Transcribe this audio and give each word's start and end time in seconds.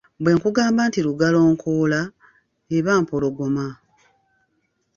Bwe 0.21 0.31
nkugamba 0.37 0.81
nti 0.87 0.99
Lugalonkoola, 1.07 2.01
eba 2.77 2.93
Mpologoma. 3.03 3.67